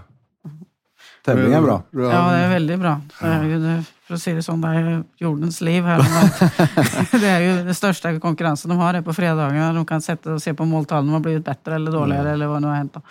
[1.26, 1.84] Tävling är bra.
[1.92, 3.02] Ja, det är väldigt bra.
[3.22, 5.98] Ju, för att se det som det är jordens liv här.
[7.20, 9.74] det är ju den största konkurrensen de har är på fredagarna.
[9.74, 12.34] De kan sätta och se på måltalen om de har blivit bättre eller dåligare mm.
[12.34, 12.94] eller vad nu har hänt.
[12.94, 13.02] Då.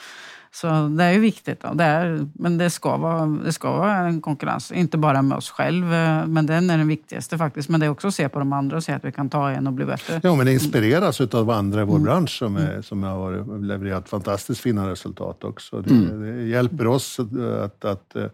[0.52, 1.60] Så det är ju viktigt.
[1.60, 1.74] Då.
[1.74, 5.50] Det är, men det ska, vara, det ska vara en konkurrens, inte bara med oss
[5.50, 6.26] själva.
[6.26, 7.68] Men den är den viktigaste faktiskt.
[7.68, 9.50] Men det är också att se på de andra och se att vi kan ta
[9.50, 10.20] en och bli bättre.
[10.22, 12.04] Ja, men inspireras av andra i vår mm.
[12.04, 15.80] bransch som, är, som har levererat fantastiskt fina resultat också.
[15.80, 16.20] Det, mm.
[16.20, 18.24] det hjälper oss att, att, att eh,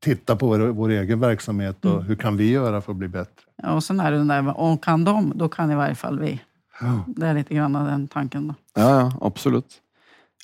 [0.00, 2.04] titta på vår, vår, egen verksamhet och mm.
[2.04, 3.44] hur kan vi göra för att bli bättre.
[3.62, 6.18] Ja, och sen är det den där, och kan de, då kan i varje fall
[6.18, 6.40] vi.
[7.06, 8.48] Det är lite grann den tanken.
[8.48, 8.54] Då.
[8.74, 9.20] Ja, ja,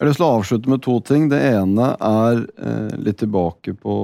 [0.04, 1.30] lyst til å avslutte med to ting.
[1.32, 3.94] Det ene er eh, litt tilbake på,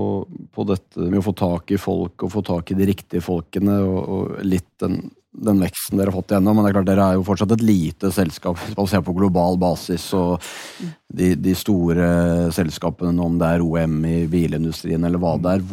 [0.54, 3.76] på, dette med å få tak i folk og få tak i de riktige folkene,
[3.84, 6.56] og, og litt den, den, veksten dere har fått igjennom.
[6.56, 9.14] Men det er klart, dere er jo fortsatt et lite selskap hvis man ser på
[9.16, 10.04] global basis.
[10.18, 10.42] Og
[11.12, 12.08] de, de store
[12.54, 15.64] selskapene, om det er OM i bilindustrien eller hva det er.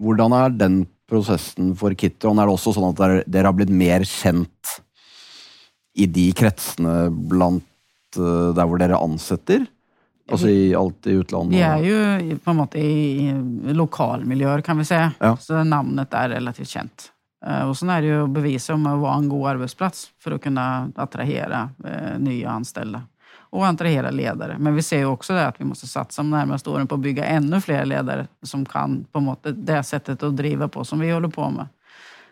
[0.00, 0.78] Hvordan er den
[1.10, 2.40] prosessen for Kitron?
[2.40, 4.78] Er det også sånn at dere, dere har blitt mer kjent
[5.98, 7.66] i de kretsene blant
[8.16, 9.66] uh, der hvor dere ansetter?
[10.30, 11.56] Altså i alt i utlandet?
[11.58, 13.32] Vi är ju på en måte i
[13.74, 15.12] lokalmiljöer kan vi säga.
[15.18, 15.36] Ja.
[15.36, 17.10] Så namnet är relativt känt.
[17.46, 20.30] Uh, och sen är det ju att bevisa om att vara en god arbetsplats för
[20.30, 23.02] att kunna attrahera uh, nya anställda
[23.50, 24.56] och attrahera ledare.
[24.58, 27.24] Men vi ser också det att vi måste satsa de närmaste åren på att bygga
[27.24, 31.50] ännu fler ledare som kan på det sättet att driva på som vi håller på
[31.50, 31.66] med.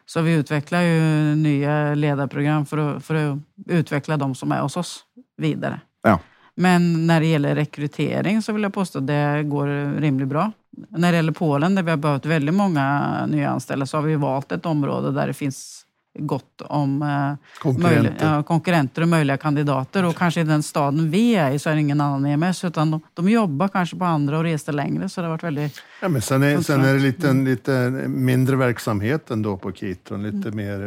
[0.06, 1.00] Så vi utvecklar ju
[1.34, 5.04] nya ledarprogram för att, för att utveckla de som är hos oss
[5.36, 5.80] vidare.
[6.02, 6.20] Ja.
[6.54, 10.52] Men när det gäller rekrytering så vill jag påstå att det går rimligt bra.
[10.88, 14.16] När det gäller Polen där vi har behövt väldigt många nya anställda så har vi
[14.16, 15.84] valt ett område där det finns
[16.18, 18.34] gott om eh, konkurrenter.
[18.34, 20.04] Ja, konkurrenter och möjliga kandidater.
[20.04, 22.90] Och kanske i den staden vi är i så är det ingen annan EMS utan
[22.90, 25.08] de, de jobbar kanske på andra och reser längre.
[25.08, 25.82] Så det har varit väldigt...
[26.02, 27.44] Ja, men sen, är, sen är det lite, mm.
[27.44, 30.22] lite mindre verksamhet ändå på Kitron.
[30.22, 30.56] Lite mm.
[30.56, 30.80] mer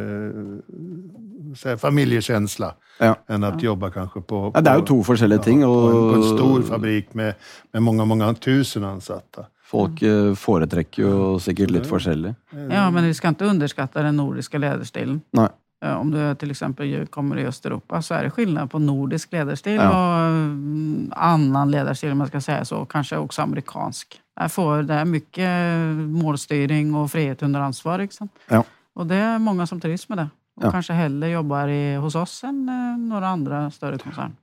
[1.66, 3.16] eh, familjekänsla ja.
[3.28, 3.66] än att ja.
[3.66, 4.52] jobba kanske på...
[4.52, 5.66] på ja, det är ju två olika ting.
[5.66, 5.92] Och...
[5.92, 7.34] På, en, på en stor fabrik med,
[7.72, 9.46] med många, många tusen ansatta.
[9.72, 12.34] Folk eh, foretrekker jo sikkert litt forskjellig.
[12.70, 15.22] Ja, men vi ska inte underskatta den nordiska ledarstilen.
[15.32, 15.50] Nej.
[15.86, 19.90] Om du till exempel kommer i Östeuropa så är det skillnad på nordisk ledarstil ja.
[19.90, 22.86] och mm, annan ledarstil, om man ska säga så.
[22.86, 24.22] Kanske också amerikansk.
[24.40, 25.50] Där får, det är mycket
[25.96, 27.98] målstyrning och frihet under ansvar.
[27.98, 28.30] Liksom.
[28.48, 28.64] Ja.
[28.94, 30.30] Och det är många som trivs med det.
[30.56, 30.72] Och ja.
[30.72, 34.36] kanske hellre jobbar i, hos oss än eh, några andra större koncerner.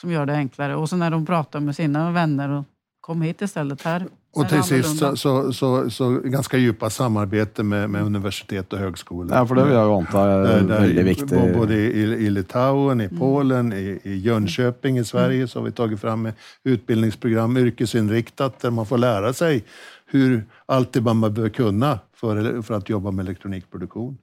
[0.00, 0.76] Som gör det enklare.
[0.76, 2.64] Och så när de pratar med sina vänner och
[3.00, 4.06] kom hit istället här.
[4.32, 9.36] Och till sist så, så, så, så, ganska djupa samarbete med, med universitet och högskolor.
[9.36, 11.54] Ja, för det vill jag anta är väldigt viktigt.
[11.54, 13.18] Både i, i Litauen, i mm.
[13.18, 15.48] Polen, i, i Jönköping i Sverige mm.
[15.48, 16.28] så har vi tagit fram
[16.64, 19.64] utbildningsprogram yrkesinriktat där man får lära sig
[20.06, 24.18] hur allt det man behöver kunna för, för att jobba med elektronikproduktion.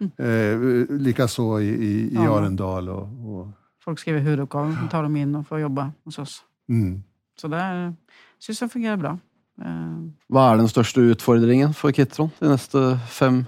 [0.00, 0.12] Mm.
[0.16, 2.38] Eh, Likaså i, i, i ja.
[2.38, 2.88] Arendal.
[2.88, 3.48] Och, och...
[3.84, 6.42] Folk skriver huvuduppgaven, tar dem in och får jobba hos oss.
[6.68, 7.02] Mm.
[7.40, 7.94] Så där
[8.38, 9.18] syns det fungerar bra.
[9.64, 9.70] Eh,
[10.26, 13.46] Vad är den största utmaningen för Kitron de nästa fem,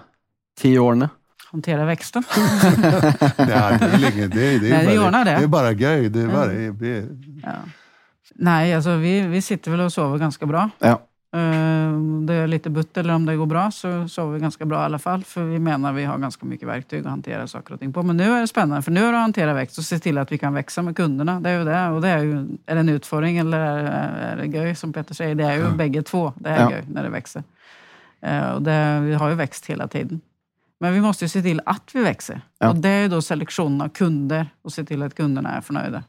[0.60, 1.08] tio åren?
[1.52, 2.22] Hantera växten.
[3.36, 5.30] det är, inget, det, är, det, är Nej, bara, det.
[5.30, 6.08] det är bara göj.
[6.08, 7.08] Det är bara, det
[7.42, 7.50] ja.
[8.34, 10.70] Nej, alltså vi, vi sitter väl och sover ganska bra.
[10.78, 11.02] Ja.
[11.34, 11.92] Eh,
[12.26, 14.84] det är lite butt eller om det går bra så sover vi ganska bra i
[14.84, 15.24] alla fall.
[15.24, 18.02] För vi menar att vi har ganska mycket verktyg att hantera saker och ting på.
[18.02, 20.18] Men nu är det spännande för nu är det att hantera växt och se till
[20.18, 21.40] att vi kan växa med kunderna.
[21.40, 21.88] Det är ju det.
[21.88, 25.34] Och det är ju, är det en utfordring eller är det göj som Peter säger?
[25.34, 25.70] Det är ju ja.
[25.70, 26.32] bägge två.
[26.36, 26.70] Det är ja.
[26.70, 27.42] göj när det växer.
[28.20, 30.20] Eh, och det, vi har ju växt hela tiden.
[30.82, 32.40] Men vi måste ju se till att vi växer.
[32.58, 32.70] Ja.
[32.70, 36.04] Och det är då selektionen av kunder och se till att kunderna är förnöjda.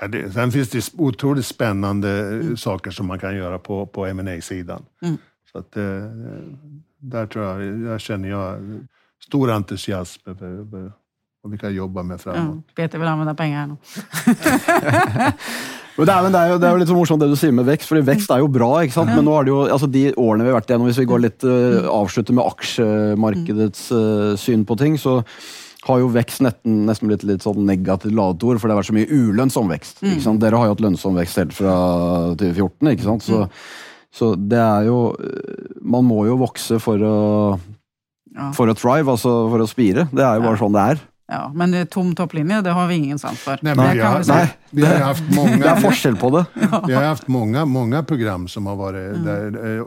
[0.00, 2.56] Ja, det, sen finns det otroligt spännande mm.
[2.56, 5.16] saker som man kan göra på, på ma sidan mm.
[5.52, 5.84] Så att, eh,
[6.98, 8.80] där tror jag, där känner jag
[9.26, 10.92] stor entusiasm över
[11.42, 12.64] vad vi kan jobba med framåt.
[12.66, 13.76] Ja, Peter vill använda pengar
[15.98, 16.06] nu.
[16.06, 17.66] det, er, det, er jo, det er jo litt så morsomt det du sier med
[17.68, 18.70] vekst, for vekst er jo bra.
[18.84, 19.10] ikke sant?
[19.10, 21.24] Men nå er det jo, altså de årene vi har vært igjennom, hvis vi går
[21.24, 25.18] litt uh, avslutter med aksjemarkedets uh, syn på ting, så
[25.88, 28.90] har jo vekst nesten, nesten blitt litt sånn negativt ladet ord, for det har vært
[28.90, 30.02] så mye ulønnsom vekst.
[30.04, 30.42] ikke sant?
[30.42, 31.74] Dere har jo hatt lønnsom vekst helt fra
[32.40, 33.26] 2014, ikke sant?
[33.26, 33.44] Så,
[34.14, 34.98] så det er jo
[35.84, 37.18] Man må jo vokse for å,
[38.56, 40.08] for å thrive, altså for å spire.
[40.12, 41.06] Det er jo bare sånn det er.
[41.30, 43.58] Ja, men tom topplinje, det har vi ingen sans för.
[43.62, 45.56] Nej, men vi, har, nej, vi har haft många...
[45.56, 46.44] Det är forskel på det.
[46.70, 46.84] Ja.
[46.88, 49.24] Vi har haft många, många program som har varit mm.
[49.24, 49.84] där, eh,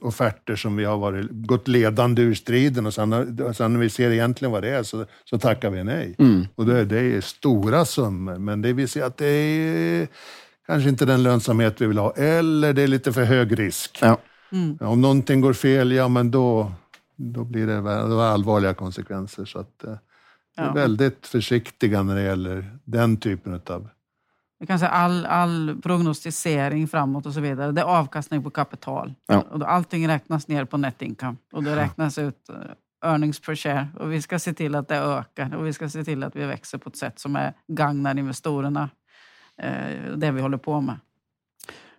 [0.00, 4.10] offerter som vi har varit, gått ledande ur striden och sen, sen när vi ser
[4.10, 6.14] egentligen vad det är så, så tackar vi nej.
[6.18, 6.46] Mm.
[6.54, 10.08] Och det, det är stora summor, men det vi ser att det är
[10.66, 13.98] kanske inte den lönsamhet vi vill ha, eller det är lite för hög risk.
[14.02, 14.18] Ja.
[14.52, 14.78] Mm.
[14.80, 16.72] Om någonting går fel, ja men då,
[17.16, 19.44] då blir det, det allvarliga konsekvenser.
[19.44, 19.84] Så att,
[20.56, 20.72] ja.
[20.72, 23.88] väldigt försiktiga när det gäller den typen av...
[24.58, 29.14] Vi kan säga all, all prognostisering framåt och så vidare, det är avkastning på kapital.
[29.26, 29.44] Ja.
[29.50, 33.54] Och då allting räknas ner på net income och det räknas ut eh, earnings per
[33.54, 33.88] share.
[34.00, 36.44] Och vi ska se till att det ökar och vi ska se till att vi
[36.44, 38.90] växer på ett sätt som är gagnar investorerna.
[39.58, 40.96] Eh, det vi håller på med.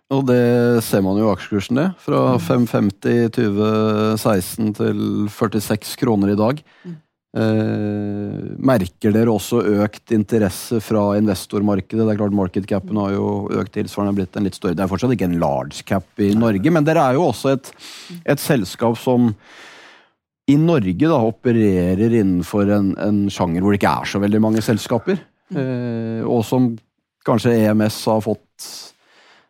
[0.08, 1.92] Och det ser man ju i aksjekursen, det.
[1.98, 6.62] Från 5,50 2016 till 46 kronor idag.
[6.84, 6.96] Mm.
[7.36, 12.00] Eh, merker dere også økt interesse fra investormarkedet?
[12.00, 13.26] Det er klart Market capen har jo
[13.60, 14.76] økt tilsvarende, blitt en litt større.
[14.78, 17.68] Det er fortsatt ikke en large cap i Norge, men dere er jo også et,
[18.24, 19.34] et selskap som
[20.48, 24.64] i Norge da opererer innenfor en, en, sjanger hvor det ikke er så veldig mange
[24.64, 25.20] selskaper.
[25.52, 26.70] Eh, og som
[27.26, 28.70] kanskje EMS har fått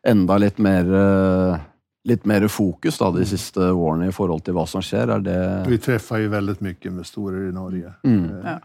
[0.06, 1.66] enda litt mer eh,
[2.06, 5.10] litt mer fokus da, de siste årene i forhold til hva som skjer?
[5.16, 5.40] Er det
[5.70, 7.92] Vi treffer jo veldig mye investorer i Norge.
[8.06, 8.24] Mm.
[8.24, 8.58] Eh, ja.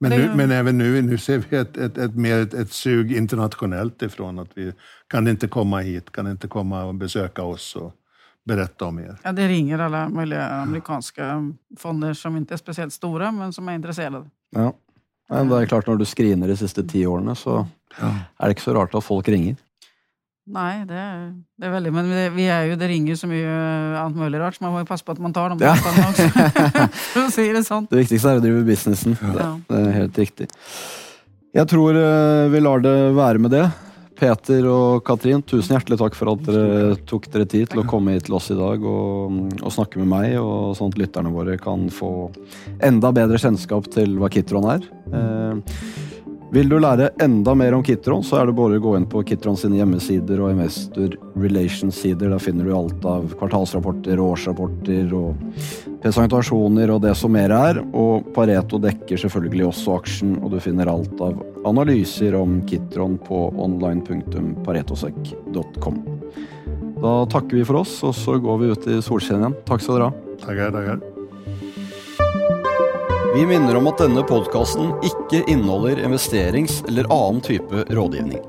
[0.00, 3.12] Men, nu, men även nu, nu ser vi ett, ett, ett mer ett, ett sug
[3.12, 4.72] internationellt ifrån att vi
[5.08, 7.92] kan inte komma hit, kan inte komma och besöka oss och
[8.44, 9.16] berätta om er.
[9.22, 13.74] Ja, det ringer alla möjliga amerikanska fonder som inte är speciellt stora men som är
[13.74, 14.30] intresserade.
[14.50, 14.72] Ja.
[15.28, 17.66] Men det är klart, när du screener de sista tio åren så
[18.00, 18.14] ja.
[18.36, 19.56] är det inte så rart att folk ringer.
[20.50, 23.98] Nej, det är, det är väldigt, men det, vi är ju, det ringer så mycket
[23.98, 25.76] allt möjligt rart så man får ju passa på att man tar de ja.
[26.10, 26.22] också.
[27.20, 27.90] Att säga det sånt.
[27.90, 29.16] Det viktigaste är att driva businessen.
[29.38, 29.60] Ja.
[29.68, 30.58] Det, är helt riktigt.
[31.52, 33.70] Jag tror eh, vi lar det vara med det.
[34.18, 38.10] Peter och Katrin, tusen hjärtligt tack för att ni tog er tid till att komma
[38.10, 39.32] hit till oss idag och,
[39.62, 42.32] och snacka med mig och sånt att våra kan få
[42.80, 44.82] ända bättre kännskap till vad Kitron är.
[45.12, 45.56] Eh,
[46.50, 49.24] vill du lära ända mer om Kitron så är det bara att gå in på
[49.24, 52.28] Kitrons hemsidor och Investor Relations-sidor.
[52.28, 55.34] Där finner du allt av kvartalsrapporter, årsrapporter och
[56.02, 57.96] presentationer och det som mer är.
[57.96, 63.54] Och Pareto täcker självklart också aktien och du finner allt av analyser om Kitron på
[63.56, 66.02] online.paretosec.com.
[67.02, 70.04] Då tackar vi för oss och så går vi ut i solskenet Tack så du
[70.04, 70.12] ha.
[70.46, 71.17] Tackar, tackar.
[73.34, 78.40] Vi minner om at denne podkasten ikke inneholder investerings- eller annen type rådgivning.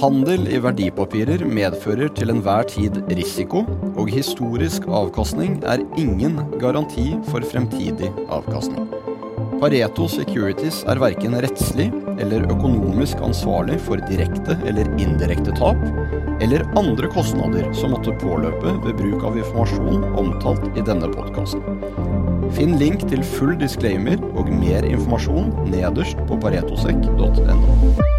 [0.00, 3.62] Handel i verdipapirer medfører til enhver tid risiko,
[3.94, 8.88] og historisk avkastning er ingen garanti for fremtidig avkastning.
[9.60, 11.86] Pareto Securities er verken rettslig
[12.20, 15.78] eller økonomisk ansvarlig for direkte eller indirekte tap,
[16.42, 21.62] eller andre kostnader som måtte påløpe ved bruk av informasjon omtalt i denne podkasten.
[22.54, 28.15] Finn link til full disclaimer og mer informasjon nederst på paretosek.no.